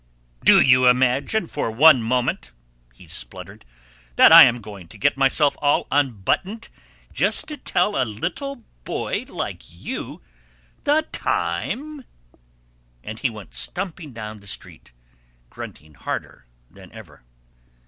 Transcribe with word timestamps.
"Do 0.43 0.59
you 0.59 0.87
imagine 0.87 1.45
for 1.45 1.69
one 1.69 2.01
moment," 2.01 2.53
he 2.95 3.05
spluttered, 3.07 3.63
"that 4.15 4.31
I 4.31 4.45
am 4.45 4.59
going 4.59 4.87
to 4.87 4.97
get 4.97 5.15
myself 5.15 5.55
all 5.61 5.85
unbuttoned 5.91 6.69
just 7.13 7.47
to 7.49 7.55
tell 7.57 7.95
a 7.95 8.01
little 8.03 8.63
boy 8.83 9.25
like 9.29 9.61
you 9.71 10.19
the 10.85 11.03
time!" 11.11 12.03
And 13.03 13.19
he 13.19 13.29
went 13.29 13.53
stumping 13.53 14.11
down 14.11 14.39
the 14.39 14.47
street, 14.47 14.91
grunting 15.51 15.93
harder 15.93 16.47
than 16.71 16.91
ever. 16.93 17.23